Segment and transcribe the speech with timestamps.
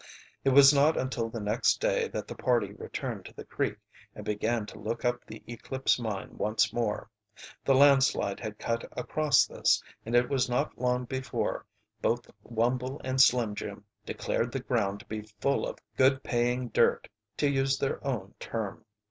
[0.43, 3.77] It was not until the next day that the party returned to the creek
[4.15, 7.07] and began to look up the Eclipse Mine once more.
[7.65, 11.67] The landslide had cut across this, and it was not long before
[12.01, 17.07] both Wumble and Slim Jim declared the ground to be full of good paying "dirt,"
[17.37, 18.83] to use their own term.